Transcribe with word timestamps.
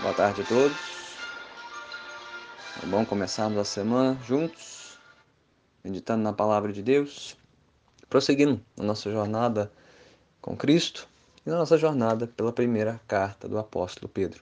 Boa 0.00 0.14
tarde 0.14 0.42
a 0.42 0.44
todos. 0.44 0.76
É 2.80 2.86
bom 2.86 3.04
começarmos 3.04 3.58
a 3.58 3.64
semana 3.64 4.16
juntos, 4.24 4.96
meditando 5.82 6.22
na 6.22 6.32
palavra 6.32 6.72
de 6.72 6.84
Deus, 6.84 7.36
prosseguindo 8.08 8.64
na 8.76 8.84
nossa 8.84 9.10
jornada 9.10 9.72
com 10.40 10.56
Cristo 10.56 11.08
e 11.44 11.50
na 11.50 11.56
nossa 11.56 11.76
jornada 11.76 12.28
pela 12.28 12.52
primeira 12.52 13.00
carta 13.08 13.48
do 13.48 13.58
apóstolo 13.58 14.08
Pedro. 14.08 14.40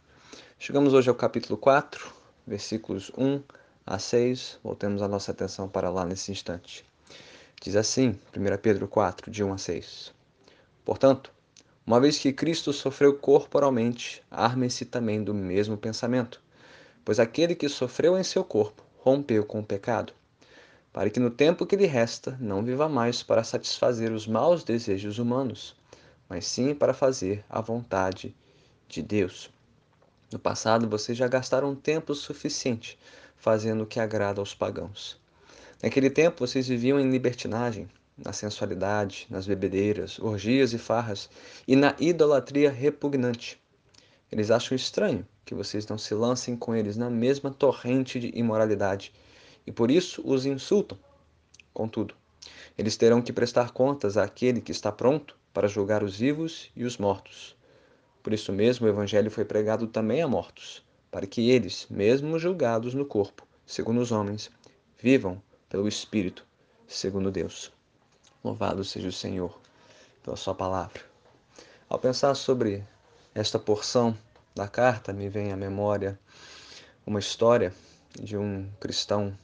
Chegamos 0.58 0.92
hoje 0.92 1.08
ao 1.08 1.14
capítulo 1.14 1.56
4, 1.56 2.12
versículos 2.46 3.10
1 3.16 3.42
a 3.86 3.98
6. 3.98 4.58
Voltemos 4.62 5.00
a 5.00 5.08
nossa 5.08 5.30
atenção 5.30 5.70
para 5.70 5.88
lá 5.88 6.04
nesse 6.04 6.30
instante. 6.30 6.84
Diz 7.62 7.76
assim, 7.76 8.18
1 8.36 8.58
Pedro 8.60 8.86
4, 8.86 9.30
de 9.30 9.42
1 9.42 9.54
a 9.54 9.56
6. 9.56 10.12
Portanto, 10.84 11.32
uma 11.86 12.00
vez 12.00 12.18
que 12.18 12.32
Cristo 12.32 12.72
sofreu 12.72 13.14
corporalmente, 13.14 14.20
arme-se 14.28 14.84
também 14.84 15.22
do 15.22 15.32
mesmo 15.32 15.76
pensamento, 15.76 16.42
pois 17.04 17.20
aquele 17.20 17.54
que 17.54 17.68
sofreu 17.68 18.18
em 18.18 18.24
seu 18.24 18.42
corpo 18.42 18.82
rompeu 18.98 19.44
com 19.44 19.60
o 19.60 19.64
pecado, 19.64 20.12
para 20.92 21.08
que 21.08 21.20
no 21.20 21.30
tempo 21.30 21.64
que 21.64 21.76
lhe 21.76 21.86
resta 21.86 22.36
não 22.40 22.64
viva 22.64 22.88
mais 22.88 23.22
para 23.22 23.44
satisfazer 23.44 24.10
os 24.10 24.26
maus 24.26 24.64
desejos 24.64 25.20
humanos, 25.20 25.76
mas 26.28 26.44
sim 26.46 26.74
para 26.74 26.92
fazer 26.92 27.44
a 27.48 27.60
vontade 27.60 28.34
de 28.88 29.00
Deus. 29.00 29.48
No 30.32 30.40
passado 30.40 30.88
vocês 30.88 31.16
já 31.16 31.28
gastaram 31.28 31.72
tempo 31.72 32.16
suficiente 32.16 32.98
fazendo 33.36 33.84
o 33.84 33.86
que 33.86 34.00
agrada 34.00 34.40
aos 34.40 34.54
pagãos. 34.54 35.16
Naquele 35.80 36.10
tempo 36.10 36.44
vocês 36.44 36.66
viviam 36.66 36.98
em 36.98 37.08
libertinagem, 37.08 37.88
na 38.16 38.32
sensualidade, 38.32 39.26
nas 39.28 39.46
bebedeiras, 39.46 40.18
orgias 40.18 40.72
e 40.72 40.78
farras 40.78 41.28
e 41.68 41.76
na 41.76 41.94
idolatria 41.98 42.70
repugnante. 42.70 43.60
Eles 44.32 44.50
acham 44.50 44.74
estranho 44.74 45.26
que 45.44 45.54
vocês 45.54 45.86
não 45.86 45.98
se 45.98 46.14
lancem 46.14 46.56
com 46.56 46.74
eles 46.74 46.96
na 46.96 47.08
mesma 47.08 47.50
torrente 47.50 48.18
de 48.18 48.32
imoralidade 48.34 49.12
e 49.66 49.72
por 49.72 49.90
isso 49.90 50.22
os 50.24 50.46
insultam. 50.46 50.98
Contudo, 51.72 52.14
eles 52.78 52.96
terão 52.96 53.20
que 53.20 53.32
prestar 53.32 53.70
contas 53.70 54.16
àquele 54.16 54.60
que 54.60 54.72
está 54.72 54.90
pronto 54.90 55.36
para 55.52 55.68
julgar 55.68 56.02
os 56.02 56.16
vivos 56.16 56.70
e 56.74 56.84
os 56.84 56.96
mortos. 56.98 57.56
Por 58.22 58.32
isso 58.32 58.52
mesmo 58.52 58.86
o 58.86 58.90
Evangelho 58.90 59.30
foi 59.30 59.44
pregado 59.44 59.86
também 59.86 60.20
a 60.20 60.28
mortos, 60.28 60.84
para 61.10 61.26
que 61.26 61.50
eles, 61.50 61.86
mesmo 61.88 62.38
julgados 62.38 62.92
no 62.92 63.06
corpo, 63.06 63.46
segundo 63.64 64.00
os 64.00 64.10
homens, 64.10 64.50
vivam 64.98 65.40
pelo 65.68 65.86
Espírito, 65.86 66.44
segundo 66.86 67.30
Deus. 67.30 67.75
Louvado 68.46 68.84
seja 68.84 69.08
o 69.08 69.12
Senhor 69.12 69.58
pela 70.22 70.36
Sua 70.36 70.54
palavra. 70.54 71.00
Ao 71.88 71.98
pensar 71.98 72.32
sobre 72.36 72.84
esta 73.34 73.58
porção 73.58 74.16
da 74.54 74.68
carta, 74.68 75.12
me 75.12 75.28
vem 75.28 75.52
à 75.52 75.56
memória 75.56 76.16
uma 77.04 77.18
história 77.18 77.74
de 78.14 78.36
um 78.36 78.70
cristão 78.78 79.36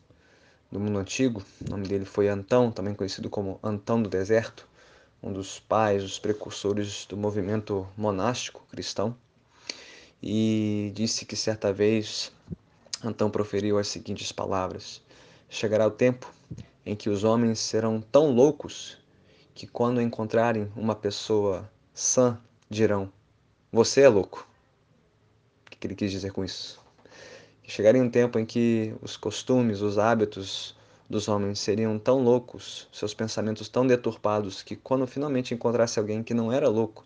do 0.70 0.78
mundo 0.78 1.00
antigo. 1.00 1.42
O 1.66 1.70
nome 1.70 1.88
dele 1.88 2.04
foi 2.04 2.28
Antão, 2.28 2.70
também 2.70 2.94
conhecido 2.94 3.28
como 3.28 3.58
Antão 3.60 4.00
do 4.00 4.08
Deserto, 4.08 4.68
um 5.20 5.32
dos 5.32 5.58
pais, 5.58 6.04
os 6.04 6.20
precursores 6.20 7.04
do 7.06 7.16
movimento 7.16 7.88
monástico 7.96 8.64
cristão. 8.70 9.16
E 10.22 10.92
disse 10.94 11.26
que 11.26 11.34
certa 11.34 11.72
vez 11.72 12.30
Antão 13.02 13.28
proferiu 13.32 13.78
as 13.78 13.88
seguintes 13.88 14.30
palavras: 14.30 15.02
Chegará 15.50 15.88
o 15.88 15.90
tempo 15.90 16.32
em 16.84 16.96
que 16.96 17.08
os 17.08 17.24
homens 17.24 17.58
serão 17.58 18.00
tão 18.00 18.32
loucos 18.32 18.98
que, 19.54 19.66
quando 19.66 20.00
encontrarem 20.00 20.70
uma 20.74 20.94
pessoa 20.94 21.70
sã, 21.94 22.38
dirão: 22.68 23.12
Você 23.72 24.02
é 24.02 24.08
louco. 24.08 24.48
O 25.66 25.70
que 25.70 25.86
ele 25.86 25.94
quis 25.94 26.10
dizer 26.10 26.32
com 26.32 26.44
isso? 26.44 26.80
Chegaria 27.64 28.02
um 28.02 28.10
tempo 28.10 28.38
em 28.38 28.44
que 28.44 28.94
os 29.00 29.16
costumes, 29.16 29.80
os 29.80 29.98
hábitos 29.98 30.76
dos 31.08 31.28
homens 31.28 31.58
seriam 31.58 31.98
tão 31.98 32.22
loucos, 32.22 32.88
seus 32.92 33.14
pensamentos 33.14 33.68
tão 33.68 33.86
deturpados, 33.86 34.62
que 34.62 34.76
quando 34.76 35.06
finalmente 35.06 35.54
encontrasse 35.54 35.98
alguém 35.98 36.22
que 36.22 36.34
não 36.34 36.52
era 36.52 36.68
louco, 36.68 37.04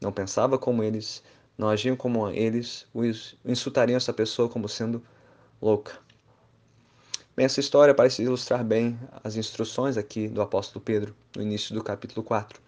não 0.00 0.12
pensava 0.12 0.58
como 0.58 0.82
eles, 0.82 1.22
não 1.56 1.68
agiam 1.68 1.96
como 1.96 2.28
eles, 2.30 2.86
insultariam 3.44 3.96
essa 3.96 4.12
pessoa 4.12 4.48
como 4.48 4.68
sendo 4.68 5.02
louca. 5.60 5.98
Bem, 7.38 7.44
essa 7.44 7.60
história 7.60 7.94
parece 7.94 8.20
ilustrar 8.20 8.64
bem 8.64 8.98
as 9.22 9.36
instruções 9.36 9.96
aqui 9.96 10.26
do 10.26 10.42
apóstolo 10.42 10.84
Pedro, 10.84 11.14
no 11.36 11.42
início 11.42 11.72
do 11.72 11.84
capítulo 11.84 12.20
4. 12.20 12.60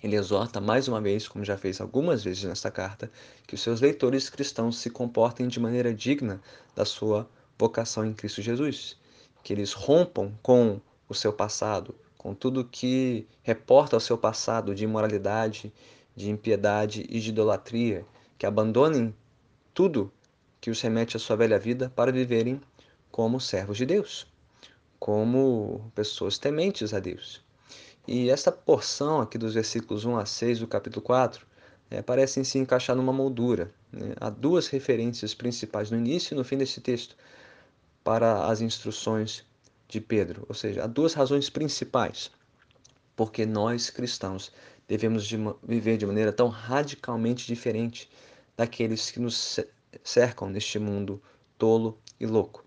Ele 0.00 0.14
exorta 0.14 0.60
mais 0.60 0.86
uma 0.86 1.00
vez, 1.00 1.26
como 1.26 1.44
já 1.44 1.58
fez 1.58 1.80
algumas 1.80 2.22
vezes 2.22 2.44
nesta 2.44 2.70
carta, 2.70 3.10
que 3.48 3.56
os 3.56 3.60
seus 3.60 3.80
leitores 3.80 4.30
cristãos 4.30 4.78
se 4.78 4.90
comportem 4.90 5.48
de 5.48 5.58
maneira 5.58 5.92
digna 5.92 6.40
da 6.72 6.84
sua 6.84 7.28
vocação 7.58 8.06
em 8.06 8.12
Cristo 8.12 8.40
Jesus, 8.40 8.96
que 9.42 9.52
eles 9.52 9.72
rompam 9.72 10.32
com 10.40 10.80
o 11.08 11.12
seu 11.12 11.32
passado, 11.32 11.92
com 12.16 12.32
tudo 12.32 12.64
que 12.64 13.26
reporta 13.42 13.96
ao 13.96 14.00
seu 14.00 14.16
passado 14.16 14.72
de 14.72 14.84
imoralidade, 14.84 15.72
de 16.14 16.30
impiedade 16.30 17.04
e 17.08 17.18
de 17.18 17.30
idolatria, 17.30 18.06
que 18.38 18.46
abandonem 18.46 19.12
tudo 19.74 20.12
que 20.60 20.70
os 20.70 20.80
remete 20.80 21.16
à 21.16 21.18
sua 21.18 21.34
velha 21.34 21.58
vida 21.58 21.92
para 21.96 22.12
viverem 22.12 22.60
como 23.16 23.40
servos 23.40 23.78
de 23.78 23.86
Deus, 23.86 24.26
como 24.98 25.90
pessoas 25.94 26.36
tementes 26.36 26.92
a 26.92 27.00
Deus. 27.00 27.42
E 28.06 28.28
esta 28.28 28.52
porção 28.52 29.22
aqui 29.22 29.38
dos 29.38 29.54
versículos 29.54 30.04
1 30.04 30.18
a 30.18 30.26
6 30.26 30.58
do 30.58 30.66
capítulo 30.66 31.00
4 31.00 31.46
é, 31.90 32.02
parecem 32.02 32.44
se 32.44 32.58
encaixar 32.58 32.94
numa 32.94 33.14
moldura. 33.14 33.72
Né? 33.90 34.12
Há 34.20 34.28
duas 34.28 34.68
referências 34.68 35.32
principais 35.32 35.90
no 35.90 35.96
início 35.96 36.34
e 36.34 36.36
no 36.36 36.44
fim 36.44 36.58
desse 36.58 36.78
texto 36.82 37.16
para 38.04 38.48
as 38.48 38.60
instruções 38.60 39.46
de 39.88 39.98
Pedro, 39.98 40.44
ou 40.46 40.54
seja, 40.54 40.84
há 40.84 40.86
duas 40.86 41.14
razões 41.14 41.48
principais 41.48 42.30
porque 43.16 43.46
nós 43.46 43.88
cristãos 43.88 44.52
devemos 44.86 45.26
de 45.26 45.38
viver 45.66 45.96
de 45.96 46.04
maneira 46.04 46.34
tão 46.34 46.48
radicalmente 46.48 47.46
diferente 47.46 48.10
daqueles 48.58 49.10
que 49.10 49.20
nos 49.20 49.58
cercam 50.04 50.50
neste 50.50 50.78
mundo 50.78 51.18
tolo 51.56 51.98
e 52.20 52.26
louco. 52.26 52.65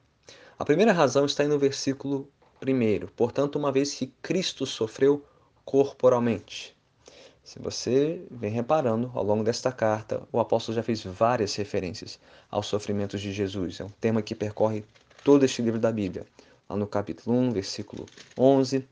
A 0.59 0.65
primeira 0.65 0.91
razão 0.91 1.25
está 1.25 1.45
no 1.45 1.57
versículo 1.57 2.29
1. 2.61 3.07
Portanto, 3.15 3.55
uma 3.55 3.71
vez 3.71 3.93
que 3.93 4.07
Cristo 4.21 4.65
sofreu 4.65 5.25
corporalmente. 5.63 6.75
Se 7.41 7.57
você 7.59 8.21
vem 8.29 8.51
reparando 8.51 9.09
ao 9.15 9.23
longo 9.23 9.41
desta 9.41 9.71
carta, 9.71 10.21
o 10.33 10.37
apóstolo 10.37 10.75
já 10.75 10.83
fez 10.83 11.01
várias 11.01 11.55
referências 11.55 12.19
aos 12.51 12.67
sofrimentos 12.67 13.21
de 13.21 13.31
Jesus. 13.31 13.79
É 13.79 13.85
um 13.85 13.89
tema 14.01 14.21
que 14.21 14.35
percorre 14.35 14.83
todo 15.23 15.45
este 15.45 15.61
livro 15.61 15.79
da 15.79 15.93
Bíblia. 15.93 16.25
Lá 16.69 16.75
no 16.75 16.85
capítulo 16.85 17.37
1, 17.37 17.51
versículo 17.51 18.05
11, 18.37 18.85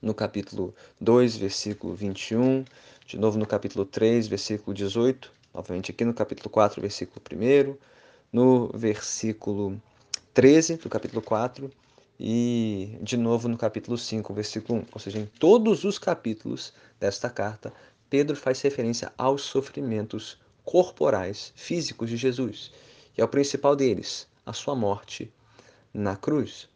no 0.00 0.14
capítulo 0.14 0.74
2, 0.98 1.36
versículo 1.36 1.94
21, 1.94 2.64
de 3.06 3.18
novo 3.18 3.38
no 3.38 3.44
capítulo 3.44 3.84
3, 3.84 4.28
versículo 4.28 4.72
18, 4.72 5.30
novamente 5.52 5.90
aqui 5.90 6.06
no 6.06 6.14
capítulo 6.14 6.48
4, 6.48 6.80
versículo 6.80 7.20
1, 7.30 7.76
no 8.32 8.68
versículo 8.68 9.78
13 10.36 10.76
do 10.76 10.90
capítulo 10.90 11.22
4 11.22 11.72
e 12.20 12.98
de 13.00 13.16
novo 13.16 13.48
no 13.48 13.56
capítulo 13.56 13.96
5, 13.96 14.34
versículo 14.34 14.80
1. 14.80 14.84
Ou 14.92 15.00
seja, 15.00 15.18
em 15.18 15.24
todos 15.24 15.82
os 15.82 15.98
capítulos 15.98 16.74
desta 17.00 17.30
carta, 17.30 17.72
Pedro 18.10 18.36
faz 18.36 18.60
referência 18.60 19.10
aos 19.16 19.40
sofrimentos 19.40 20.38
corporais, 20.62 21.54
físicos 21.56 22.10
de 22.10 22.18
Jesus. 22.18 22.70
E 23.16 23.22
é 23.22 23.24
o 23.24 23.28
principal 23.28 23.74
deles, 23.74 24.28
a 24.44 24.52
sua 24.52 24.74
morte 24.74 25.32
na 25.94 26.16
cruz. 26.16 26.68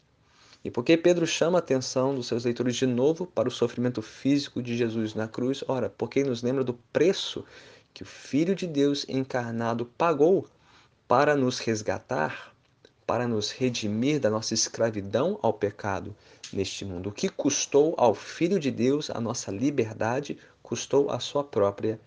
E 0.64 0.70
por 0.70 0.82
que 0.82 0.96
Pedro 0.96 1.26
chama 1.26 1.58
a 1.58 1.60
atenção 1.60 2.14
dos 2.14 2.28
seus 2.28 2.46
leitores 2.46 2.76
de 2.76 2.86
novo 2.86 3.26
para 3.26 3.46
o 3.46 3.52
sofrimento 3.52 4.00
físico 4.00 4.62
de 4.62 4.74
Jesus 4.74 5.14
na 5.14 5.28
cruz? 5.28 5.62
Ora, 5.68 5.90
porque 5.90 6.24
nos 6.24 6.42
lembra 6.42 6.64
do 6.64 6.80
preço 6.90 7.44
que 7.92 8.04
o 8.04 8.06
Filho 8.06 8.54
de 8.54 8.66
Deus 8.66 9.04
encarnado 9.06 9.84
pagou 9.84 10.48
para 11.06 11.36
nos 11.36 11.58
resgatar 11.58 12.49
para 13.10 13.26
nos 13.26 13.50
redimir 13.50 14.20
da 14.20 14.30
nossa 14.30 14.54
escravidão 14.54 15.36
ao 15.42 15.52
pecado 15.52 16.14
neste 16.52 16.84
mundo. 16.84 17.08
O 17.08 17.12
que 17.12 17.28
custou 17.28 17.92
ao 17.98 18.14
Filho 18.14 18.60
de 18.60 18.70
Deus 18.70 19.10
a 19.10 19.20
nossa 19.20 19.50
liberdade, 19.50 20.38
custou 20.62 21.10
a 21.10 21.18
sua 21.18 21.42
própria 21.42 22.00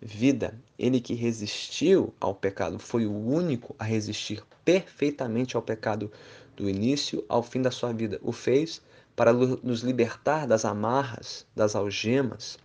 vida. 0.00 0.58
Ele 0.78 1.02
que 1.02 1.12
resistiu 1.12 2.14
ao 2.18 2.34
pecado, 2.34 2.78
foi 2.78 3.04
o 3.04 3.12
único 3.12 3.76
a 3.78 3.84
resistir 3.84 4.42
perfeitamente 4.64 5.54
ao 5.54 5.60
pecado 5.60 6.10
do 6.56 6.66
início 6.66 7.22
ao 7.28 7.42
fim 7.42 7.60
da 7.60 7.70
sua 7.70 7.92
vida. 7.92 8.18
O 8.22 8.32
fez 8.32 8.80
para 9.14 9.34
nos 9.34 9.82
libertar 9.82 10.46
das 10.46 10.64
amarras, 10.64 11.44
das 11.54 11.76
algemas, 11.76 12.56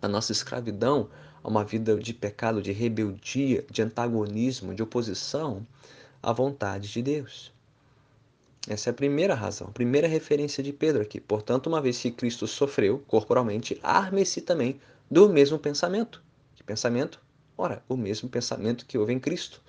da 0.00 0.08
nossa 0.08 0.32
escravidão 0.32 1.08
a 1.40 1.48
uma 1.48 1.62
vida 1.62 1.96
de 1.96 2.12
pecado, 2.12 2.60
de 2.60 2.72
rebeldia, 2.72 3.64
de 3.70 3.80
antagonismo, 3.80 4.74
de 4.74 4.82
oposição 4.82 5.64
à 6.22 6.32
vontade 6.32 6.92
de 6.92 7.02
Deus. 7.02 7.52
Essa 8.68 8.90
é 8.90 8.92
a 8.92 8.94
primeira 8.94 9.34
razão, 9.34 9.68
a 9.68 9.72
primeira 9.72 10.08
referência 10.08 10.62
de 10.62 10.72
Pedro 10.72 11.02
aqui. 11.02 11.20
Portanto, 11.20 11.68
uma 11.68 11.80
vez 11.80 12.00
que 12.00 12.10
Cristo 12.10 12.46
sofreu 12.46 13.02
corporalmente, 13.06 13.78
arme-se 13.82 14.40
também 14.40 14.80
do 15.10 15.28
mesmo 15.28 15.58
pensamento. 15.58 16.22
Que 16.54 16.64
pensamento? 16.64 17.20
Ora, 17.56 17.82
o 17.88 17.96
mesmo 17.96 18.28
pensamento 18.28 18.84
que 18.84 18.98
houve 18.98 19.12
em 19.12 19.20
Cristo. 19.20 19.62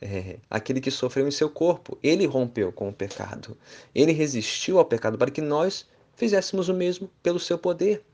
é, 0.00 0.38
aquele 0.48 0.80
que 0.80 0.90
sofreu 0.90 1.26
em 1.26 1.30
seu 1.30 1.50
corpo. 1.50 1.98
Ele 2.02 2.26
rompeu 2.26 2.72
com 2.72 2.88
o 2.88 2.92
pecado. 2.92 3.56
Ele 3.94 4.12
resistiu 4.12 4.78
ao 4.78 4.84
pecado 4.84 5.18
para 5.18 5.30
que 5.30 5.40
nós 5.40 5.86
fizéssemos 6.14 6.68
o 6.68 6.74
mesmo 6.74 7.10
pelo 7.22 7.38
seu 7.38 7.58
poder 7.58 8.04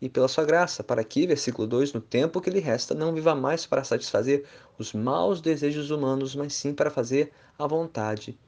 e 0.00 0.08
pela 0.08 0.28
sua 0.28 0.44
graça, 0.44 0.84
para 0.84 1.02
que, 1.02 1.26
versículo 1.26 1.66
2, 1.66 1.92
no 1.92 2.00
tempo 2.00 2.40
que 2.40 2.50
lhe 2.50 2.60
resta, 2.60 2.94
não 2.94 3.14
viva 3.14 3.34
mais 3.34 3.64
para 3.66 3.84
satisfazer 3.84 4.44
os 4.78 4.92
maus 4.92 5.40
desejos 5.40 5.90
humanos, 5.90 6.34
mas 6.34 6.54
sim 6.54 6.74
para 6.74 6.90
fazer 6.90 7.32
a 7.58 7.66
vontade 7.66 8.38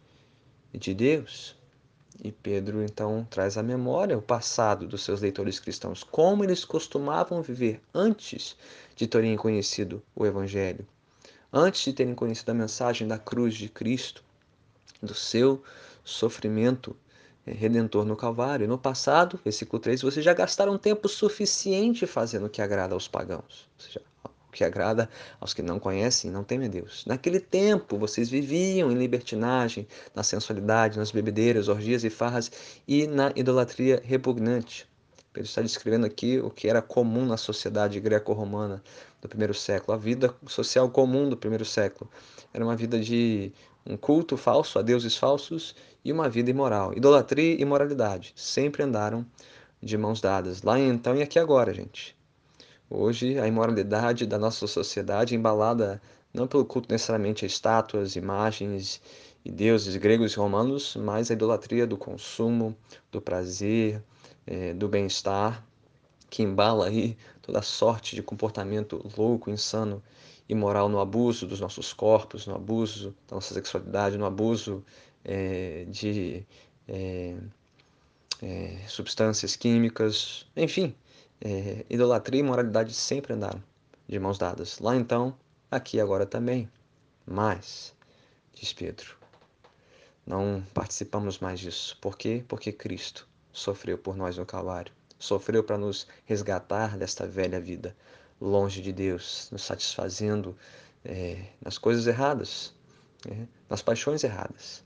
de 0.72 0.92
Deus. 0.92 1.56
E 2.22 2.32
Pedro 2.32 2.82
então 2.82 3.26
traz 3.30 3.56
à 3.56 3.62
memória 3.62 4.18
o 4.18 4.22
passado 4.22 4.86
dos 4.86 5.04
seus 5.04 5.20
leitores 5.20 5.60
cristãos, 5.60 6.02
como 6.02 6.42
eles 6.42 6.64
costumavam 6.64 7.40
viver 7.42 7.80
antes 7.94 8.56
de 8.96 9.06
terem 9.06 9.36
conhecido 9.36 10.02
o 10.16 10.26
Evangelho, 10.26 10.86
antes 11.52 11.82
de 11.84 11.92
terem 11.92 12.14
conhecido 12.14 12.50
a 12.50 12.54
mensagem 12.54 13.06
da 13.06 13.18
cruz 13.18 13.54
de 13.54 13.68
Cristo, 13.68 14.24
do 15.00 15.14
seu 15.14 15.62
sofrimento 16.04 16.96
redentor 17.52 18.04
no 18.04 18.16
Calvário. 18.16 18.68
No 18.68 18.78
passado, 18.78 19.38
versículo 19.44 19.80
3, 19.80 20.02
vocês 20.02 20.24
já 20.24 20.32
gastaram 20.32 20.76
tempo 20.78 21.08
suficiente 21.08 22.06
fazendo 22.06 22.46
o 22.46 22.50
que 22.50 22.62
agrada 22.62 22.94
aos 22.94 23.08
pagãos. 23.08 23.68
Ou 23.76 23.84
seja, 23.84 24.02
o 24.24 24.52
que 24.52 24.64
agrada 24.64 25.08
aos 25.40 25.52
que 25.52 25.62
não 25.62 25.78
conhecem 25.78 26.30
não 26.30 26.42
temem 26.42 26.70
Deus. 26.70 27.04
Naquele 27.06 27.38
tempo, 27.38 27.98
vocês 27.98 28.28
viviam 28.28 28.90
em 28.90 28.94
libertinagem, 28.94 29.86
na 30.14 30.22
sensualidade, 30.22 30.98
nas 30.98 31.10
bebedeiras, 31.10 31.68
orgias 31.68 32.04
e 32.04 32.10
farras 32.10 32.50
e 32.86 33.06
na 33.06 33.32
idolatria 33.36 34.02
repugnante. 34.04 34.88
Ele 35.34 35.44
está 35.44 35.62
descrevendo 35.62 36.06
aqui 36.06 36.40
o 36.40 36.50
que 36.50 36.68
era 36.68 36.82
comum 36.82 37.24
na 37.24 37.36
sociedade 37.36 38.00
greco-romana 38.00 38.82
do 39.20 39.28
primeiro 39.28 39.54
século, 39.54 39.94
a 39.94 39.96
vida 39.96 40.34
social 40.46 40.90
comum 40.90 41.28
do 41.28 41.36
primeiro 41.36 41.64
século. 41.64 42.10
Era 42.52 42.64
uma 42.64 42.74
vida 42.74 42.98
de 42.98 43.52
um 43.88 43.96
culto 43.96 44.36
falso 44.36 44.78
a 44.78 44.82
deuses 44.82 45.16
falsos 45.16 45.74
e 46.04 46.12
uma 46.12 46.28
vida 46.28 46.50
imoral. 46.50 46.92
Idolatria 46.94 47.54
e 47.54 47.62
imoralidade 47.62 48.32
sempre 48.36 48.82
andaram 48.82 49.24
de 49.82 49.96
mãos 49.96 50.20
dadas, 50.20 50.62
lá 50.62 50.78
então 50.78 51.16
e 51.16 51.22
aqui 51.22 51.38
agora, 51.38 51.72
gente. 51.72 52.16
Hoje, 52.90 53.38
a 53.38 53.46
imoralidade 53.46 54.26
da 54.26 54.38
nossa 54.38 54.66
sociedade, 54.66 55.34
embalada 55.34 56.00
não 56.32 56.46
pelo 56.46 56.64
culto 56.64 56.90
necessariamente 56.90 57.44
a 57.44 57.48
estátuas, 57.48 58.16
imagens 58.16 59.00
e 59.44 59.50
deuses 59.50 59.96
gregos 59.96 60.32
e 60.32 60.36
romanos, 60.36 60.96
mas 60.96 61.30
a 61.30 61.34
idolatria 61.34 61.86
do 61.86 61.96
consumo, 61.96 62.76
do 63.10 63.20
prazer, 63.20 64.02
é, 64.46 64.74
do 64.74 64.88
bem-estar, 64.88 65.64
que 66.28 66.42
embala 66.42 66.86
aí 66.86 67.16
toda 67.40 67.62
sorte 67.62 68.14
de 68.14 68.22
comportamento 68.22 69.02
louco, 69.16 69.50
insano, 69.50 70.02
imoral 70.48 70.88
no 70.88 70.98
abuso 70.98 71.46
dos 71.46 71.60
nossos 71.60 71.92
corpos, 71.92 72.46
no 72.46 72.54
abuso 72.54 73.14
da 73.28 73.36
nossa 73.36 73.52
sexualidade, 73.52 74.16
no 74.16 74.24
abuso 74.24 74.84
é, 75.24 75.84
de 75.88 76.46
é, 76.86 77.36
é, 78.42 78.78
substâncias 78.88 79.56
químicas, 79.56 80.46
enfim, 80.56 80.94
idolatria 81.88 82.40
e 82.40 82.42
moralidade 82.42 82.92
sempre 82.94 83.34
andaram 83.34 83.62
de 84.08 84.18
mãos 84.18 84.38
dadas. 84.38 84.78
Lá 84.78 84.96
então, 84.96 85.36
aqui 85.70 86.00
agora 86.00 86.24
também. 86.24 86.68
Mas, 87.26 87.94
diz 88.54 88.72
Pedro, 88.72 89.14
não 90.26 90.64
participamos 90.72 91.38
mais 91.38 91.60
disso. 91.60 91.96
Por 92.00 92.16
quê? 92.16 92.42
Porque 92.48 92.72
Cristo 92.72 93.28
sofreu 93.52 93.98
por 93.98 94.16
nós 94.16 94.38
no 94.38 94.46
Calvário. 94.46 94.92
Sofreu 95.18 95.62
para 95.62 95.76
nos 95.76 96.06
resgatar 96.24 96.96
desta 96.96 97.26
velha 97.26 97.60
vida, 97.60 97.94
longe 98.40 98.80
de 98.80 98.92
Deus, 98.92 99.48
nos 99.50 99.62
satisfazendo 99.62 100.56
é, 101.04 101.42
nas 101.60 101.78
coisas 101.78 102.06
erradas, 102.06 102.74
é, 103.28 103.46
nas 103.68 103.82
paixões 103.82 104.22
erradas. 104.24 104.84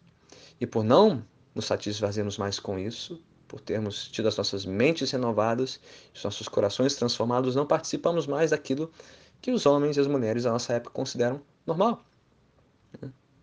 E 0.60 0.66
por 0.66 0.84
não 0.84 1.24
nos 1.54 1.66
satisfazermos 1.66 2.38
mais 2.38 2.58
com 2.58 2.78
isso, 2.78 3.22
por 3.46 3.60
termos 3.60 4.08
tido 4.08 4.28
as 4.28 4.36
nossas 4.36 4.64
mentes 4.64 5.10
renovadas, 5.10 5.78
os 6.14 6.24
nossos 6.24 6.48
corações 6.48 6.94
transformados, 6.94 7.54
não 7.54 7.66
participamos 7.66 8.26
mais 8.26 8.50
daquilo 8.50 8.90
que 9.40 9.50
os 9.50 9.66
homens 9.66 9.96
e 9.96 10.00
as 10.00 10.06
mulheres 10.06 10.44
da 10.44 10.52
nossa 10.52 10.72
época 10.72 10.94
consideram 10.94 11.40
normal. 11.66 12.02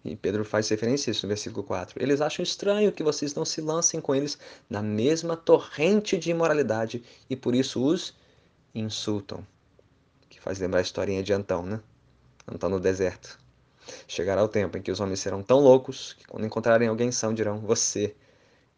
E 0.03 0.15
Pedro 0.15 0.45
faz 0.45 0.69
referência 0.69 1.09
a 1.09 1.11
isso 1.11 1.25
no 1.25 1.27
versículo 1.27 1.63
4. 1.63 2.01
Eles 2.01 2.21
acham 2.21 2.41
estranho 2.41 2.91
que 2.91 3.03
vocês 3.03 3.35
não 3.35 3.43
se 3.43 3.61
lancem 3.61 3.99
com 3.99 4.15
eles 4.15 4.37
na 4.69 4.81
mesma 4.81 5.35
torrente 5.35 6.17
de 6.17 6.31
imoralidade 6.31 7.03
e 7.29 7.35
por 7.35 7.53
isso 7.53 7.83
os 7.83 8.15
insultam. 8.73 9.45
Que 10.29 10.39
faz 10.39 10.59
lembrar 10.59 10.79
a 10.79 10.83
historinha 10.83 11.23
de 11.23 11.33
Antão, 11.33 11.65
né? 11.65 11.81
Antão 12.47 12.69
no 12.69 12.79
deserto. 12.79 13.39
Chegará 14.07 14.43
o 14.43 14.47
tempo 14.47 14.77
em 14.77 14.81
que 14.81 14.91
os 14.91 14.99
homens 14.99 15.19
serão 15.19 15.41
tão 15.41 15.59
loucos 15.59 16.13
que 16.13 16.25
quando 16.25 16.45
encontrarem 16.45 16.87
alguém 16.87 17.11
são 17.11 17.33
dirão: 17.33 17.59
Você 17.59 18.15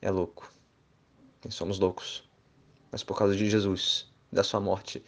é 0.01 0.09
louco 0.09 0.51
somos 1.49 1.79
loucos. 1.79 2.23
Mas 2.91 3.03
por 3.03 3.17
causa 3.17 3.35
de 3.35 3.49
Jesus, 3.49 4.07
da 4.31 4.43
sua 4.43 4.59
morte 4.59 5.03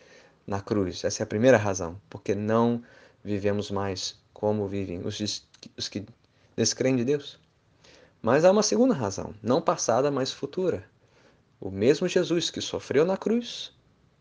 na 0.48 0.62
cruz. 0.62 1.04
Essa 1.04 1.22
é 1.22 1.26
a 1.26 1.28
primeira 1.28 1.58
razão, 1.58 2.02
porque 2.10 2.34
não 2.34 2.82
vivemos 3.24 3.70
mais 3.70 4.18
como 4.34 4.68
vivem 4.68 5.06
os, 5.06 5.48
os 5.78 5.90
que 5.90 6.06
descreem 6.56 6.96
de 6.96 7.06
Deus. 7.06 7.40
Mas 8.22 8.46
há 8.46 8.52
uma 8.52 8.64
segunda 8.64 8.94
razão, 8.94 9.36
não 9.44 9.62
passada, 9.62 10.10
mas 10.10 10.32
futura. 10.32 10.86
O 11.60 11.70
mesmo 11.70 12.08
Jesus 12.08 12.50
que 12.50 12.62
sofreu 12.62 13.06
na 13.06 13.18
cruz 13.18 13.72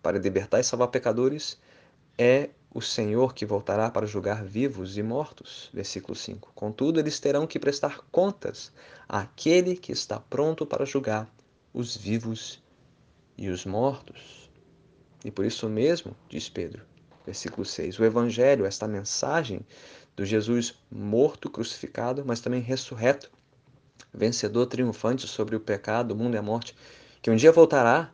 para 0.02 0.18
libertar 0.18 0.60
e 0.60 0.64
salvar 0.64 0.88
pecadores 0.88 1.58
é 2.18 2.50
o 2.74 2.80
Senhor 2.80 3.34
que 3.34 3.44
voltará 3.44 3.90
para 3.90 4.06
julgar 4.06 4.44
vivos 4.44 4.96
e 4.96 5.02
mortos. 5.02 5.68
Versículo 5.72 6.14
5. 6.14 6.52
Contudo, 6.54 6.98
eles 6.98 7.20
terão 7.20 7.46
que 7.46 7.58
prestar 7.58 8.00
contas 8.10 8.72
àquele 9.08 9.76
que 9.76 9.92
está 9.92 10.18
pronto 10.18 10.64
para 10.64 10.84
julgar 10.84 11.28
os 11.72 11.96
vivos 11.96 12.62
e 13.36 13.48
os 13.48 13.66
mortos. 13.66 14.50
E 15.24 15.30
por 15.30 15.44
isso 15.44 15.68
mesmo, 15.68 16.16
diz 16.28 16.48
Pedro, 16.48 16.82
versículo 17.24 17.64
6, 17.64 17.98
o 17.98 18.04
Evangelho, 18.04 18.64
esta 18.64 18.88
mensagem 18.88 19.64
do 20.16 20.24
Jesus 20.24 20.74
morto, 20.90 21.48
crucificado, 21.48 22.24
mas 22.26 22.40
também 22.40 22.60
ressurreto, 22.60 23.30
vencedor, 24.12 24.66
triunfante 24.66 25.26
sobre 25.26 25.56
o 25.56 25.60
pecado, 25.60 26.12
o 26.12 26.16
mundo 26.16 26.34
e 26.34 26.38
a 26.38 26.42
morte, 26.42 26.74
que 27.20 27.30
um 27.30 27.36
dia 27.36 27.52
voltará 27.52 28.12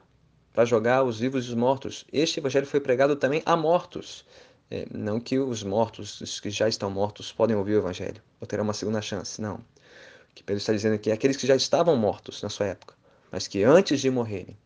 para 0.59 0.65
jogar 0.65 1.05
os 1.05 1.21
vivos 1.21 1.47
e 1.47 1.51
os 1.51 1.55
mortos. 1.55 2.05
Este 2.13 2.41
Evangelho 2.41 2.67
foi 2.67 2.81
pregado 2.81 3.15
também 3.15 3.41
a 3.47 3.57
mortos. 3.57 4.27
É, 4.69 4.89
não 4.93 5.21
que 5.21 5.39
os 5.39 5.63
mortos, 5.63 6.21
os 6.21 6.41
que 6.41 6.51
já 6.51 6.69
estão 6.69 6.91
mortos, 6.91 7.31
podem 7.31 7.55
ouvir 7.55 7.75
o 7.75 7.79
Evangelho, 7.79 8.21
ou 8.41 8.47
terão 8.49 8.65
uma 8.65 8.75
segunda 8.75 9.01
chance. 9.01 9.41
Não. 9.41 9.55
O 9.55 10.35
que 10.35 10.43
Pedro 10.43 10.59
está 10.59 10.73
dizendo 10.73 10.97
aqui 10.97 11.13
é 11.13 11.15
aqueles 11.15 11.37
que 11.37 11.47
já 11.47 11.55
estavam 11.55 11.97
mortos 11.97 12.43
na 12.43 12.49
sua 12.49 12.67
época 12.67 12.99
mas 13.31 13.47
que 13.47 13.63
antes 13.63 14.01
de 14.01 14.11
morrerem 14.11 14.57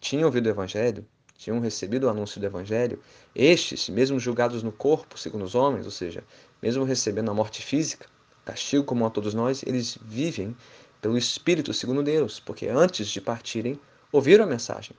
tinham 0.00 0.24
ouvido 0.24 0.46
o 0.46 0.48
Evangelho, 0.48 1.06
tinham 1.36 1.60
recebido 1.60 2.06
o 2.06 2.08
anúncio 2.08 2.40
do 2.40 2.46
Evangelho, 2.46 2.98
estes, 3.34 3.90
mesmo 3.90 4.18
julgados 4.18 4.62
no 4.62 4.72
corpo, 4.72 5.18
segundo 5.18 5.44
os 5.44 5.54
homens, 5.54 5.84
ou 5.84 5.92
seja, 5.92 6.24
mesmo 6.62 6.84
recebendo 6.84 7.30
a 7.30 7.34
morte 7.34 7.60
física, 7.62 8.06
castigo 8.44 8.84
como 8.84 9.04
a 9.04 9.10
todos 9.10 9.34
nós, 9.34 9.62
eles 9.66 9.98
vivem 10.00 10.56
pelo 11.00 11.18
Espírito, 11.18 11.74
segundo 11.74 12.02
Deus, 12.02 12.40
porque 12.40 12.68
antes 12.68 13.08
de 13.08 13.20
partirem, 13.20 13.78
ouviram 14.10 14.44
a 14.44 14.46
mensagem, 14.48 14.96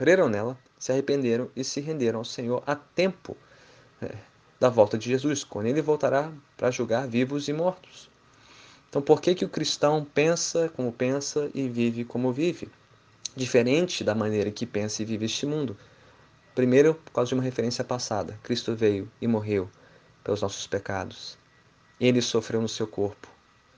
creram 0.00 0.30
nela, 0.30 0.58
se 0.78 0.90
arrependeram 0.90 1.50
e 1.54 1.62
se 1.62 1.78
renderam 1.78 2.20
ao 2.20 2.24
Senhor 2.24 2.62
a 2.66 2.74
tempo 2.74 3.36
é, 4.00 4.14
da 4.58 4.70
volta 4.70 4.96
de 4.96 5.06
Jesus, 5.10 5.44
quando 5.44 5.66
ele 5.66 5.82
voltará 5.82 6.32
para 6.56 6.70
julgar 6.70 7.06
vivos 7.06 7.48
e 7.48 7.52
mortos. 7.52 8.08
Então, 8.88 9.02
por 9.02 9.20
que, 9.20 9.34
que 9.34 9.44
o 9.44 9.48
cristão 9.50 10.02
pensa 10.02 10.70
como 10.70 10.90
pensa 10.90 11.50
e 11.52 11.68
vive 11.68 12.02
como 12.02 12.32
vive? 12.32 12.70
Diferente 13.36 14.02
da 14.02 14.14
maneira 14.14 14.50
que 14.50 14.64
pensa 14.64 15.02
e 15.02 15.04
vive 15.04 15.26
este 15.26 15.44
mundo. 15.44 15.76
Primeiro, 16.54 16.94
por 16.94 17.12
causa 17.12 17.28
de 17.28 17.34
uma 17.34 17.42
referência 17.42 17.84
passada: 17.84 18.40
Cristo 18.42 18.74
veio 18.74 19.06
e 19.20 19.28
morreu 19.28 19.68
pelos 20.24 20.40
nossos 20.40 20.66
pecados. 20.66 21.36
Ele 22.00 22.22
sofreu 22.22 22.62
no 22.62 22.68
seu 22.70 22.86
corpo 22.86 23.28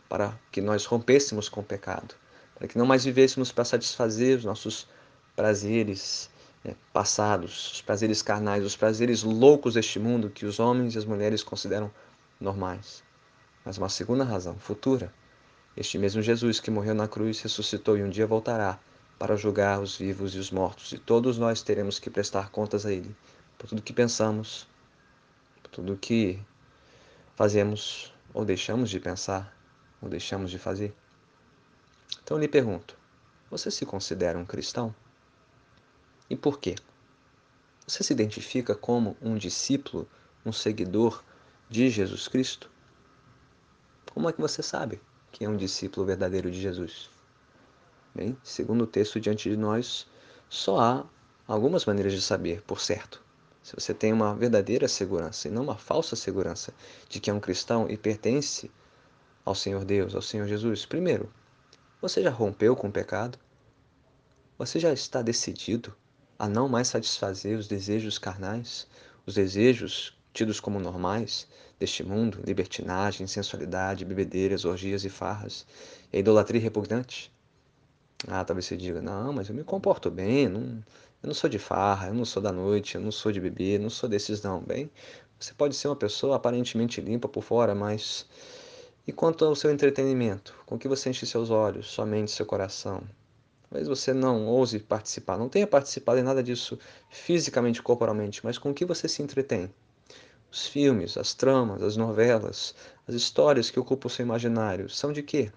para 0.08 0.38
que 0.52 0.60
nós 0.60 0.84
rompêssemos 0.84 1.48
com 1.48 1.62
o 1.62 1.64
pecado, 1.64 2.14
para 2.54 2.68
que 2.68 2.78
não 2.78 2.86
mais 2.86 3.04
vivêssemos 3.04 3.50
para 3.50 3.64
satisfazer 3.64 4.38
os 4.38 4.44
nossos 4.44 4.86
prazeres 5.34 6.30
né, 6.64 6.74
passados, 6.92 7.72
os 7.72 7.82
prazeres 7.82 8.22
carnais, 8.22 8.64
os 8.64 8.76
prazeres 8.76 9.22
loucos 9.22 9.74
deste 9.74 9.98
mundo 9.98 10.30
que 10.30 10.46
os 10.46 10.60
homens 10.60 10.94
e 10.94 10.98
as 10.98 11.04
mulheres 11.04 11.42
consideram 11.42 11.90
normais. 12.40 13.02
Mas 13.64 13.78
uma 13.78 13.88
segunda 13.88 14.24
razão, 14.24 14.56
futura. 14.58 15.12
Este 15.76 15.98
mesmo 15.98 16.20
Jesus 16.20 16.60
que 16.60 16.70
morreu 16.70 16.94
na 16.94 17.08
cruz 17.08 17.40
ressuscitou 17.40 17.96
e 17.96 18.02
um 18.02 18.10
dia 18.10 18.26
voltará 18.26 18.78
para 19.18 19.36
julgar 19.36 19.80
os 19.80 19.96
vivos 19.96 20.34
e 20.34 20.38
os 20.38 20.50
mortos, 20.50 20.92
e 20.92 20.98
todos 20.98 21.38
nós 21.38 21.62
teremos 21.62 21.98
que 21.98 22.10
prestar 22.10 22.50
contas 22.50 22.84
a 22.84 22.92
Ele 22.92 23.14
por 23.56 23.68
tudo 23.68 23.80
que 23.80 23.92
pensamos, 23.92 24.66
por 25.62 25.70
tudo 25.70 25.96
que 25.96 26.40
fazemos 27.36 28.12
ou 28.34 28.44
deixamos 28.44 28.90
de 28.90 28.98
pensar 28.98 29.56
ou 30.00 30.08
deixamos 30.08 30.50
de 30.50 30.58
fazer. 30.58 30.92
Então 32.22 32.36
eu 32.36 32.40
lhe 32.40 32.48
pergunto: 32.48 32.96
você 33.48 33.70
se 33.70 33.86
considera 33.86 34.36
um 34.36 34.44
cristão? 34.44 34.92
E 36.28 36.36
por 36.36 36.58
quê? 36.58 36.74
Você 37.86 38.02
se 38.02 38.12
identifica 38.12 38.74
como 38.74 39.16
um 39.20 39.36
discípulo, 39.36 40.08
um 40.46 40.52
seguidor 40.52 41.22
de 41.68 41.90
Jesus 41.90 42.28
Cristo? 42.28 42.70
Como 44.12 44.28
é 44.28 44.32
que 44.32 44.40
você 44.40 44.62
sabe 44.62 45.00
que 45.30 45.44
é 45.44 45.48
um 45.48 45.56
discípulo 45.56 46.06
verdadeiro 46.06 46.50
de 46.50 46.60
Jesus? 46.60 47.10
Bem, 48.14 48.36
segundo 48.42 48.84
o 48.84 48.86
texto 48.86 49.18
diante 49.18 49.48
de 49.48 49.56
nós, 49.56 50.06
só 50.48 50.78
há 50.80 51.06
algumas 51.46 51.86
maneiras 51.86 52.12
de 52.12 52.20
saber, 52.20 52.62
por 52.62 52.80
certo. 52.80 53.22
Se 53.62 53.74
você 53.74 53.94
tem 53.94 54.12
uma 54.12 54.34
verdadeira 54.34 54.86
segurança 54.86 55.48
e 55.48 55.50
não 55.50 55.62
uma 55.62 55.78
falsa 55.78 56.16
segurança 56.16 56.74
de 57.08 57.20
que 57.20 57.30
é 57.30 57.32
um 57.32 57.40
cristão 57.40 57.88
e 57.88 57.96
pertence 57.96 58.70
ao 59.44 59.54
Senhor 59.54 59.84
Deus, 59.84 60.14
ao 60.14 60.22
Senhor 60.22 60.46
Jesus, 60.46 60.84
primeiro, 60.84 61.32
você 62.00 62.22
já 62.22 62.30
rompeu 62.30 62.76
com 62.76 62.88
o 62.88 62.92
pecado? 62.92 63.38
Você 64.58 64.78
já 64.78 64.92
está 64.92 65.22
decidido 65.22 65.94
a 66.42 66.48
não 66.48 66.68
mais 66.68 66.88
satisfazer 66.88 67.56
os 67.56 67.68
desejos 67.68 68.18
carnais, 68.18 68.88
os 69.24 69.36
desejos 69.36 70.12
tidos 70.34 70.58
como 70.58 70.80
normais 70.80 71.46
deste 71.78 72.02
mundo, 72.02 72.42
libertinagem, 72.44 73.28
sensualidade, 73.28 74.04
bebedeiras, 74.04 74.64
orgias 74.64 75.04
e 75.04 75.08
farras, 75.08 75.64
e 76.12 76.16
a 76.16 76.18
idolatria 76.18 76.60
repugnante? 76.60 77.32
Ah, 78.26 78.44
talvez 78.44 78.66
você 78.66 78.76
diga, 78.76 79.00
não, 79.00 79.32
mas 79.32 79.48
eu 79.48 79.54
me 79.54 79.62
comporto 79.62 80.10
bem, 80.10 80.48
não, 80.48 80.62
eu 81.22 81.28
não 81.28 81.34
sou 81.34 81.48
de 81.48 81.60
farra, 81.60 82.08
eu 82.08 82.14
não 82.14 82.24
sou 82.24 82.42
da 82.42 82.50
noite, 82.50 82.96
eu 82.96 83.00
não 83.00 83.12
sou 83.12 83.30
de 83.30 83.40
beber, 83.40 83.78
não 83.78 83.88
sou 83.88 84.08
desses 84.08 84.42
não. 84.42 84.60
Bem, 84.60 84.90
você 85.38 85.54
pode 85.54 85.76
ser 85.76 85.86
uma 85.86 85.96
pessoa 85.96 86.34
aparentemente 86.34 87.00
limpa 87.00 87.28
por 87.28 87.44
fora, 87.44 87.72
mas 87.72 88.26
e 89.06 89.12
quanto 89.12 89.44
ao 89.44 89.54
seu 89.54 89.70
entretenimento? 89.70 90.52
Com 90.66 90.76
que 90.76 90.88
você 90.88 91.08
enche 91.08 91.24
seus 91.24 91.50
olhos, 91.50 91.86
sua 91.86 92.04
mente, 92.04 92.32
seu 92.32 92.44
coração? 92.44 93.00
Talvez 93.72 93.88
você 93.88 94.12
não 94.12 94.46
ouse 94.48 94.78
participar, 94.78 95.38
não 95.38 95.48
tenha 95.48 95.66
participado 95.66 96.18
em 96.18 96.22
nada 96.22 96.42
disso 96.42 96.78
fisicamente, 97.08 97.82
corporalmente, 97.82 98.44
mas 98.44 98.58
com 98.58 98.74
que 98.74 98.84
você 98.84 99.08
se 99.08 99.22
entretém? 99.22 99.72
Os 100.50 100.66
filmes, 100.66 101.16
as 101.16 101.32
tramas, 101.32 101.80
as 101.80 101.96
novelas, 101.96 102.74
as 103.08 103.14
histórias 103.14 103.70
que 103.70 103.80
ocupam 103.80 104.08
o 104.08 104.10
seu 104.10 104.26
imaginário 104.26 104.90
são 104.90 105.10
de 105.10 105.22
quê? 105.22 105.50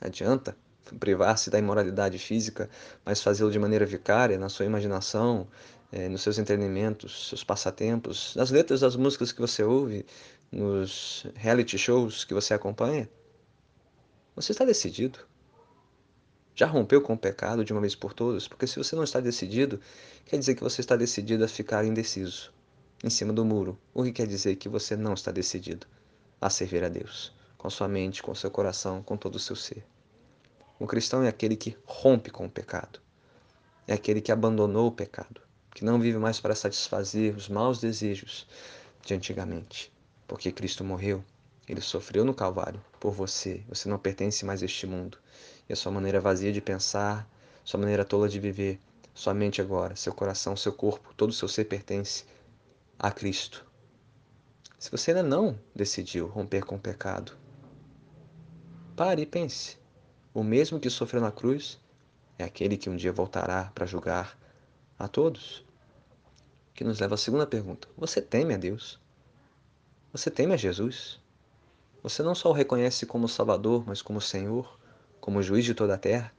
Adianta? 0.00 0.56
privar-se 0.98 1.50
da 1.50 1.58
imoralidade 1.58 2.18
física, 2.18 2.70
mas 3.04 3.22
fazê-lo 3.22 3.50
de 3.50 3.58
maneira 3.58 3.84
vicária, 3.84 4.38
na 4.38 4.48
sua 4.48 4.64
imaginação, 4.64 5.46
é, 5.90 6.08
nos 6.08 6.22
seus 6.22 6.38
entretenimentos, 6.38 7.28
seus 7.28 7.44
passatempos, 7.44 8.34
nas 8.34 8.50
letras 8.50 8.80
das 8.80 8.96
músicas 8.96 9.30
que 9.30 9.40
você 9.42 9.62
ouve, 9.62 10.06
nos 10.50 11.26
reality 11.34 11.76
shows 11.76 12.24
que 12.24 12.32
você 12.32 12.54
acompanha? 12.54 13.08
Você 14.34 14.52
está 14.52 14.64
decidido? 14.64 15.18
Já 16.54 16.66
rompeu 16.66 17.00
com 17.00 17.14
o 17.14 17.18
pecado 17.18 17.64
de 17.64 17.72
uma 17.72 17.80
vez 17.80 17.94
por 17.94 18.12
todas? 18.12 18.46
Porque 18.46 18.66
se 18.66 18.76
você 18.76 18.94
não 18.94 19.04
está 19.04 19.20
decidido, 19.20 19.80
quer 20.26 20.38
dizer 20.38 20.54
que 20.54 20.62
você 20.62 20.82
está 20.82 20.96
decidido 20.96 21.44
a 21.44 21.48
ficar 21.48 21.84
indeciso, 21.84 22.52
em 23.02 23.08
cima 23.08 23.32
do 23.32 23.44
muro. 23.44 23.78
O 23.94 24.04
que 24.04 24.12
quer 24.12 24.26
dizer 24.26 24.56
que 24.56 24.68
você 24.68 24.94
não 24.94 25.14
está 25.14 25.32
decidido 25.32 25.86
a 26.40 26.50
servir 26.50 26.84
a 26.84 26.88
Deus, 26.88 27.32
com 27.56 27.70
sua 27.70 27.88
mente, 27.88 28.22
com 28.22 28.34
seu 28.34 28.50
coração, 28.50 29.02
com 29.02 29.16
todo 29.16 29.36
o 29.36 29.40
seu 29.40 29.56
ser. 29.56 29.82
O 30.78 30.86
cristão 30.86 31.22
é 31.22 31.28
aquele 31.28 31.56
que 31.56 31.76
rompe 31.86 32.30
com 32.30 32.44
o 32.44 32.50
pecado. 32.50 33.00
É 33.86 33.94
aquele 33.94 34.20
que 34.20 34.32
abandonou 34.32 34.88
o 34.88 34.92
pecado, 34.92 35.40
que 35.74 35.84
não 35.84 36.00
vive 36.00 36.18
mais 36.18 36.38
para 36.38 36.54
satisfazer 36.54 37.34
os 37.34 37.48
maus 37.48 37.80
desejos 37.80 38.46
de 39.04 39.14
antigamente. 39.14 39.92
Porque 40.28 40.52
Cristo 40.52 40.84
morreu, 40.84 41.24
ele 41.66 41.80
sofreu 41.80 42.24
no 42.24 42.34
Calvário 42.34 42.82
por 43.00 43.12
você. 43.12 43.62
Você 43.68 43.88
não 43.88 43.98
pertence 43.98 44.44
mais 44.44 44.62
a 44.62 44.66
este 44.66 44.86
mundo. 44.86 45.18
E 45.68 45.72
a 45.72 45.76
sua 45.76 45.92
maneira 45.92 46.20
vazia 46.20 46.52
de 46.52 46.60
pensar, 46.60 47.28
sua 47.64 47.78
maneira 47.78 48.04
tola 48.04 48.28
de 48.28 48.38
viver, 48.40 48.80
sua 49.14 49.34
mente 49.34 49.60
agora, 49.60 49.94
seu 49.96 50.12
coração, 50.12 50.56
seu 50.56 50.72
corpo, 50.72 51.12
todo 51.14 51.30
o 51.30 51.34
seu 51.34 51.48
ser 51.48 51.64
pertence 51.64 52.24
a 52.98 53.10
Cristo. 53.10 53.64
Se 54.78 54.90
você 54.90 55.12
ainda 55.12 55.22
não 55.22 55.58
decidiu 55.74 56.26
romper 56.26 56.64
com 56.64 56.76
o 56.76 56.80
pecado, 56.80 57.36
pare 58.96 59.22
e 59.22 59.26
pense. 59.26 59.78
O 60.34 60.42
mesmo 60.42 60.80
que 60.80 60.90
sofreu 60.90 61.20
na 61.20 61.30
cruz 61.30 61.78
é 62.38 62.44
aquele 62.44 62.76
que 62.76 62.90
um 62.90 62.96
dia 62.96 63.12
voltará 63.12 63.70
para 63.74 63.86
julgar 63.86 64.36
a 64.98 65.06
todos. 65.06 65.64
Que 66.74 66.84
nos 66.84 66.98
leva 66.98 67.14
à 67.14 67.18
segunda 67.18 67.46
pergunta: 67.46 67.86
Você 67.96 68.20
teme 68.20 68.54
a 68.54 68.56
Deus? 68.56 68.98
Você 70.12 70.30
teme 70.30 70.54
a 70.54 70.56
Jesus? 70.56 71.20
Você 72.02 72.22
não 72.22 72.34
só 72.34 72.50
o 72.50 72.52
reconhece 72.52 73.06
como 73.06 73.28
Salvador, 73.28 73.84
mas 73.86 74.02
como 74.02 74.20
Senhor, 74.20 74.78
como 75.22 75.40
juiz 75.40 75.64
de 75.64 75.72
toda 75.72 75.94
a 75.94 75.98
terra, 75.98 76.32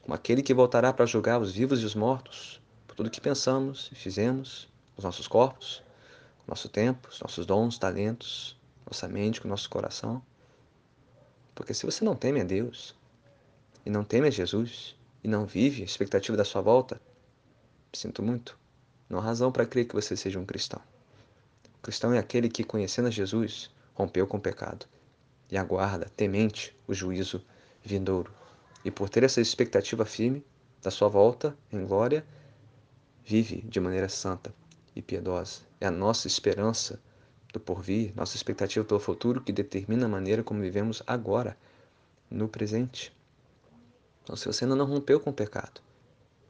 como 0.00 0.14
aquele 0.14 0.40
que 0.40 0.54
voltará 0.54 0.92
para 0.92 1.04
julgar 1.04 1.40
os 1.40 1.50
vivos 1.50 1.82
e 1.82 1.84
os 1.84 1.96
mortos 1.96 2.62
por 2.86 2.94
tudo 2.94 3.10
que 3.10 3.20
pensamos 3.20 3.90
e 3.90 3.96
fizemos, 3.96 4.68
os 4.96 5.02
nossos 5.02 5.26
corpos, 5.26 5.82
nosso 6.46 6.68
tempo, 6.68 7.08
os 7.08 7.20
nossos 7.20 7.44
dons, 7.44 7.78
talentos, 7.78 8.56
nossa 8.88 9.08
mente, 9.08 9.40
com 9.40 9.48
o 9.48 9.50
nosso 9.50 9.68
coração. 9.68 10.22
Porque 11.52 11.74
se 11.74 11.84
você 11.84 12.04
não 12.04 12.14
teme 12.14 12.40
a 12.40 12.44
Deus, 12.44 12.94
e 13.84 13.90
não 13.90 14.04
teme 14.04 14.28
a 14.28 14.30
Jesus 14.30 14.94
e 15.22 15.26
não 15.26 15.44
vive 15.44 15.82
a 15.82 15.84
expectativa 15.84 16.36
da 16.36 16.44
sua 16.44 16.62
volta, 16.62 17.00
sinto 17.92 18.22
muito. 18.22 18.56
Não 19.10 19.18
há 19.18 19.22
razão 19.22 19.50
para 19.50 19.66
crer 19.66 19.84
que 19.84 19.96
você 19.96 20.16
seja 20.16 20.38
um 20.38 20.46
cristão. 20.46 20.80
O 21.80 21.82
cristão 21.82 22.14
é 22.14 22.18
aquele 22.18 22.48
que, 22.48 22.62
conhecendo 22.62 23.08
a 23.08 23.10
Jesus, 23.10 23.68
rompeu 23.94 24.28
com 24.28 24.36
o 24.36 24.40
pecado 24.40 24.86
e 25.50 25.56
aguarda, 25.56 26.08
temente, 26.16 26.72
o 26.86 26.94
juízo 26.94 27.44
vindouro. 27.86 28.32
E 28.84 28.90
por 28.90 29.08
ter 29.08 29.22
essa 29.22 29.40
expectativa 29.40 30.04
firme 30.04 30.44
da 30.82 30.90
sua 30.90 31.08
volta 31.08 31.56
em 31.72 31.84
glória, 31.86 32.24
vive 33.24 33.62
de 33.62 33.80
maneira 33.80 34.08
santa 34.08 34.54
e 34.94 35.00
piedosa. 35.00 35.60
É 35.80 35.86
a 35.86 35.90
nossa 35.90 36.26
esperança 36.26 37.00
do 37.52 37.60
porvir, 37.60 38.12
nossa 38.14 38.36
expectativa 38.36 38.84
pelo 38.84 39.00
futuro 39.00 39.40
que 39.40 39.52
determina 39.52 40.06
a 40.06 40.08
maneira 40.08 40.42
como 40.42 40.60
vivemos 40.60 41.02
agora, 41.06 41.56
no 42.30 42.48
presente. 42.48 43.14
Então, 44.22 44.36
se 44.36 44.46
você 44.46 44.64
ainda 44.64 44.74
não 44.74 44.84
rompeu 44.84 45.20
com 45.20 45.30
o 45.30 45.34
pecado, 45.34 45.80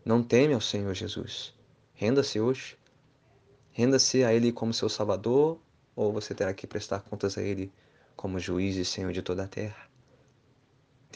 não 0.04 0.22
teme 0.22 0.54
ao 0.54 0.60
Senhor 0.60 0.94
Jesus, 0.94 1.52
renda-se 1.94 2.40
hoje. 2.40 2.78
Renda-se 3.72 4.24
a 4.24 4.32
Ele 4.32 4.52
como 4.52 4.72
seu 4.72 4.88
Salvador, 4.88 5.58
ou 5.94 6.12
você 6.12 6.34
terá 6.34 6.54
que 6.54 6.66
prestar 6.66 7.00
contas 7.00 7.36
a 7.36 7.42
Ele 7.42 7.70
como 8.16 8.38
juiz 8.38 8.76
e 8.76 8.84
Senhor 8.84 9.12
de 9.12 9.20
toda 9.20 9.44
a 9.44 9.48
terra. 9.48 9.86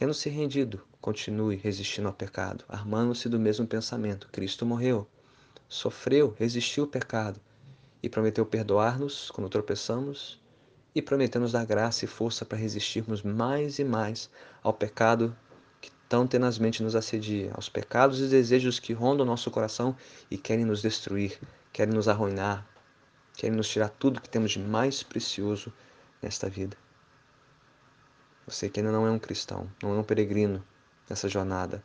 Tendo 0.00 0.14
se 0.14 0.30
rendido, 0.30 0.80
continue 0.99 1.57
resistindo 1.57 2.09
ao 2.09 2.14
pecado, 2.14 2.64
armando-se 2.66 3.28
do 3.28 3.38
mesmo 3.38 3.66
pensamento. 3.66 4.30
Cristo 4.33 4.64
morreu, 4.64 5.07
sofreu, 5.69 6.35
resistiu 6.38 6.85
ao 6.85 6.88
pecado 6.88 7.38
e 8.02 8.09
prometeu 8.09 8.47
perdoar-nos 8.47 9.30
quando 9.30 9.50
tropeçamos 9.50 10.40
e 10.95 11.02
prometeu 11.02 11.38
nos 11.38 11.52
dar 11.52 11.66
graça 11.66 12.07
e 12.07 12.09
força 12.09 12.47
para 12.47 12.57
resistirmos 12.57 13.23
mais 13.23 13.78
e 13.78 13.85
mais 13.85 14.30
ao 14.62 14.73
pecado 14.73 15.37
tão 16.09 16.26
tenazmente 16.26 16.83
nos 16.83 16.97
assedia, 16.97 17.52
aos 17.52 17.69
pecados 17.69 18.21
e 18.21 18.26
desejos 18.26 18.80
que 18.80 18.95
rondam 18.95 19.26
nosso 19.26 19.50
coração 19.50 19.95
e 20.30 20.38
querem 20.38 20.64
nos 20.64 20.80
destruir, 20.80 21.38
querem 21.75 21.92
nos 21.92 22.09
arruinar, 22.09 22.66
querem 23.35 23.54
nos 23.54 23.69
tirar 23.69 23.90
tudo 23.90 24.19
que 24.23 24.30
temos 24.30 24.52
de 24.52 24.61
mais 24.61 25.02
precioso 25.02 25.71
nesta 26.23 26.49
vida. 26.49 26.75
Você 28.50 28.69
que 28.69 28.80
ainda 28.80 28.90
não 28.90 29.07
é 29.07 29.11
um 29.12 29.19
cristão, 29.19 29.71
não 29.80 29.95
é 29.95 29.99
um 30.00 30.02
peregrino 30.02 30.61
nessa 31.09 31.28
jornada, 31.28 31.85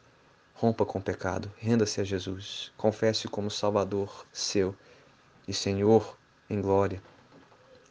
rompa 0.55 0.83
com 0.83 0.97
o 0.97 1.01
pecado, 1.01 1.51
renda-se 1.57 2.01
a 2.01 2.03
Jesus, 2.03 2.71
confesse 2.75 3.27
como 3.27 3.51
Salvador 3.51 4.25
seu 4.33 4.75
e 5.47 5.53
Senhor 5.53 6.17
em 6.49 6.59
glória. 6.59 7.03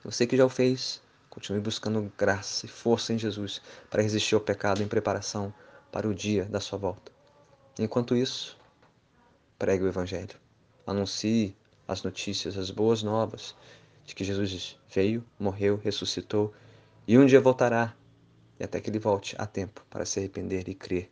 Você 0.02 0.26
que 0.26 0.36
já 0.36 0.44
o 0.44 0.48
fez, 0.48 1.00
continue 1.30 1.60
buscando 1.60 2.12
graça 2.18 2.66
e 2.66 2.68
força 2.68 3.12
em 3.12 3.18
Jesus 3.18 3.62
para 3.88 4.02
resistir 4.02 4.34
ao 4.34 4.40
pecado 4.40 4.82
em 4.82 4.88
preparação 4.88 5.54
para 5.92 6.08
o 6.08 6.14
dia 6.14 6.44
da 6.44 6.58
sua 6.58 6.76
volta. 6.76 7.12
Enquanto 7.78 8.16
isso, 8.16 8.58
pregue 9.56 9.84
o 9.84 9.88
Evangelho. 9.88 10.34
Anuncie 10.84 11.56
as 11.86 12.02
notícias, 12.02 12.58
as 12.58 12.72
boas 12.72 13.04
novas 13.04 13.54
de 14.04 14.16
que 14.16 14.24
Jesus 14.24 14.76
veio, 14.92 15.24
morreu, 15.38 15.80
ressuscitou 15.80 16.52
e 17.06 17.16
um 17.16 17.24
dia 17.24 17.40
voltará, 17.40 17.94
e 18.58 18.64
até 18.64 18.80
que 18.80 18.90
ele 18.90 18.98
volte 18.98 19.34
a 19.38 19.46
tempo 19.46 19.84
para 19.90 20.04
se 20.04 20.18
arrepender 20.18 20.68
e 20.68 20.74
crer 20.74 21.10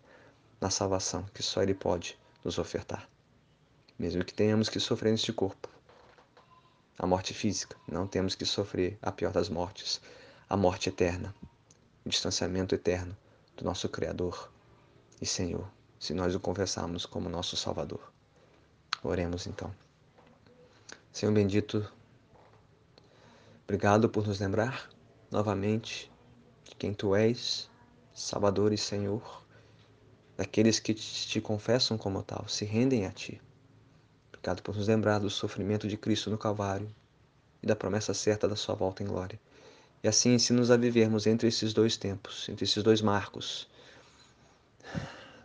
na 0.61 0.71
salvação 0.71 1.25
que 1.35 1.43
só 1.43 1.63
ele 1.63 1.75
pode 1.75 2.19
nos 2.45 2.59
ofertar. 2.59 3.09
Mesmo 3.99 4.25
que 4.25 4.35
tenhamos 4.35 4.69
que 4.69 4.79
sofrer 4.79 5.11
neste 5.11 5.33
corpo, 5.33 5.69
a 6.99 7.07
morte 7.07 7.35
física, 7.35 7.77
não 7.89 8.07
temos 8.07 8.35
que 8.35 8.45
sofrer 8.45 8.99
a 9.03 9.11
pior 9.11 9.33
das 9.33 9.49
mortes, 9.49 10.01
a 10.49 10.57
morte 10.57 10.89
eterna, 10.89 11.35
o 12.05 12.09
distanciamento 12.09 12.75
eterno 12.75 13.17
do 13.57 13.65
nosso 13.65 13.89
Criador, 13.89 14.53
e 15.21 15.27
Senhor, 15.27 15.69
se 15.99 16.13
nós 16.15 16.35
o 16.35 16.41
confessarmos 16.41 17.07
como 17.07 17.29
nosso 17.29 17.57
Salvador. 17.57 18.13
Oremos 19.03 19.47
então. 19.47 19.75
Senhor 21.13 21.33
bendito, 21.33 21.91
obrigado 23.65 24.09
por 24.09 24.27
nos 24.27 24.39
lembrar 24.39 24.89
novamente 25.31 26.12
de 26.65 26.75
quem 26.75 26.93
Tu 26.93 27.15
és, 27.15 27.71
Salvador 28.15 28.73
e 28.73 28.79
Senhor, 28.79 29.43
daqueles 30.37 30.79
que 30.79 30.95
te 30.95 31.41
confessam 31.41 31.97
como 31.97 32.23
tal, 32.23 32.49
se 32.49 32.65
rendem 32.65 33.07
a 33.07 33.11
Ti. 33.11 33.41
Obrigado 34.29 34.63
por 34.63 34.77
nos 34.77 34.89
lembrar 34.89 35.19
do 35.19 35.31
sofrimento 35.31 35.87
de 35.87 35.97
Cristo 35.97 36.31
no 36.31 36.39
Calvário 36.39 36.93
e 37.63 37.67
da 37.67 37.77
promessa 37.77 38.13
certa 38.13 38.49
da 38.49 38.57
Sua 38.57 38.75
volta 38.75 39.03
em 39.03 39.07
glória. 39.07 39.41
E 40.03 40.09
assim 40.09 40.35
ensina-nos 40.35 40.71
a 40.71 40.77
vivermos 40.77 41.27
entre 41.29 41.47
esses 41.47 41.73
dois 41.73 41.97
tempos, 41.97 42.49
entre 42.49 42.65
esses 42.65 42.83
dois 42.83 43.01
marcos, 43.01 43.69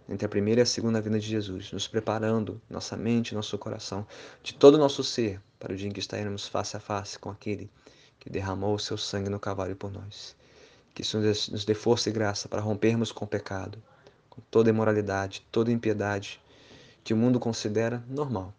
entre 0.09 0.25
a 0.25 0.29
primeira 0.29 0.61
e 0.61 0.63
a 0.63 0.65
segunda 0.65 0.99
vinda 0.99 1.19
de 1.19 1.27
Jesus, 1.27 1.71
nos 1.71 1.87
preparando 1.87 2.59
nossa 2.69 2.97
mente, 2.97 3.35
nosso 3.35 3.57
coração, 3.57 4.07
de 4.41 4.53
todo 4.53 4.75
o 4.75 4.77
nosso 4.79 5.03
ser, 5.03 5.39
para 5.59 5.73
o 5.73 5.75
dia 5.75 5.87
em 5.87 5.91
que 5.91 5.99
estaremos 5.99 6.47
face 6.47 6.75
a 6.75 6.79
face 6.79 7.19
com 7.19 7.29
aquele 7.29 7.69
que 8.19 8.29
derramou 8.29 8.73
o 8.73 8.79
seu 8.79 8.97
sangue 8.97 9.29
no 9.29 9.39
cavalo 9.39 9.75
por 9.75 9.91
nós. 9.91 10.35
Que 10.97 11.03
isso 11.03 11.19
nos 11.19 11.63
dê 11.63 11.75
força 11.75 12.09
e 12.09 12.11
graça 12.11 12.49
para 12.49 12.59
rompermos 12.59 13.11
com 13.11 13.23
o 13.23 13.27
pecado, 13.27 13.77
com 14.31 14.41
toda 14.49 14.71
imoralidade, 14.71 15.45
toda 15.51 15.71
impiedade 15.71 16.41
que 17.03 17.13
o 17.13 17.15
mundo 17.15 17.39
considera 17.39 18.03
normal. 18.09 18.51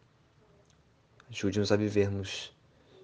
Ajude-nos 1.28 1.72
a 1.72 1.76
vivermos, 1.76 2.54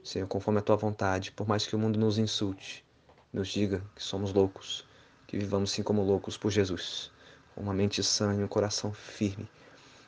Senhor, 0.05 0.29
conforme 0.29 0.61
a 0.61 0.63
tua 0.63 0.77
vontade, 0.77 1.33
por 1.33 1.49
mais 1.49 1.67
que 1.67 1.75
o 1.75 1.79
mundo 1.81 1.99
nos 1.99 2.17
insulte, 2.17 2.85
nos 3.33 3.49
diga 3.49 3.83
que 3.97 4.05
somos 4.05 4.33
loucos, 4.33 4.87
que 5.27 5.37
vivamos 5.37 5.73
sim 5.73 5.83
como 5.83 6.05
loucos 6.05 6.39
por 6.39 6.53
Jesus 6.53 7.11
uma 7.57 7.75
mente 7.75 8.05
sã 8.05 8.37
e 8.37 8.45
um 8.45 8.47
coração 8.47 8.93
firme 8.93 9.51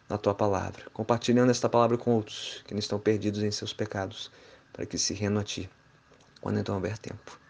na 0.08 0.16
tua 0.16 0.36
palavra, 0.36 0.84
compartilhando 0.92 1.50
esta 1.50 1.68
palavra 1.68 1.98
com 1.98 2.12
outros 2.12 2.62
que 2.64 2.72
não 2.72 2.78
estão 2.78 3.00
perdidos 3.00 3.42
em 3.42 3.50
seus 3.50 3.72
pecados, 3.72 4.30
para 4.72 4.86
que 4.86 4.96
se 4.96 5.14
rendam 5.14 5.40
a 5.40 5.44
ti 5.44 5.68
quando 6.40 6.60
então 6.60 6.76
houver 6.76 6.96
tempo. 6.96 7.40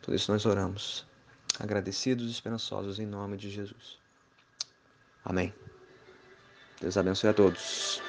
Tudo 0.00 0.14
isso 0.14 0.30
nós 0.30 0.46
oramos, 0.46 1.04
agradecidos 1.58 2.26
e 2.26 2.30
esperançosos 2.30 2.98
em 2.98 3.06
nome 3.06 3.36
de 3.36 3.50
Jesus. 3.50 3.98
Amém. 5.24 5.52
Deus 6.80 6.96
abençoe 6.96 7.30
a 7.30 7.34
todos. 7.34 8.00